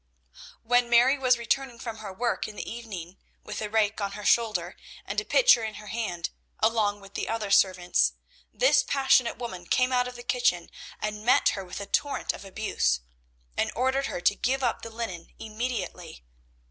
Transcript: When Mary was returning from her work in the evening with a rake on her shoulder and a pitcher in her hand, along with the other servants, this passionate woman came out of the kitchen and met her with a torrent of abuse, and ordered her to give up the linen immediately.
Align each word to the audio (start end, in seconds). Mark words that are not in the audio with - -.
When 0.63 0.89
Mary 0.89 1.19
was 1.19 1.37
returning 1.37 1.77
from 1.77 1.97
her 1.99 2.11
work 2.11 2.47
in 2.47 2.55
the 2.55 2.67
evening 2.67 3.19
with 3.43 3.61
a 3.61 3.69
rake 3.69 4.01
on 4.01 4.13
her 4.13 4.25
shoulder 4.25 4.75
and 5.05 5.21
a 5.21 5.23
pitcher 5.23 5.63
in 5.63 5.75
her 5.75 5.89
hand, 5.93 6.31
along 6.59 7.01
with 7.01 7.13
the 7.13 7.29
other 7.29 7.51
servants, 7.51 8.13
this 8.51 8.81
passionate 8.81 9.37
woman 9.37 9.67
came 9.67 9.91
out 9.91 10.07
of 10.07 10.15
the 10.15 10.23
kitchen 10.23 10.71
and 10.99 11.23
met 11.23 11.49
her 11.49 11.63
with 11.63 11.79
a 11.79 11.85
torrent 11.85 12.33
of 12.33 12.43
abuse, 12.43 13.01
and 13.55 13.71
ordered 13.75 14.07
her 14.07 14.21
to 14.21 14.33
give 14.33 14.63
up 14.63 14.81
the 14.81 14.89
linen 14.89 15.27
immediately. 15.37 16.23